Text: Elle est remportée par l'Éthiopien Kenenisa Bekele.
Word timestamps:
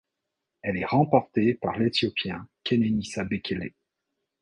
Elle 0.63 0.77
est 0.77 0.85
remportée 0.85 1.53
par 1.53 1.77
l'Éthiopien 1.77 2.47
Kenenisa 2.63 3.23
Bekele. 3.23 3.75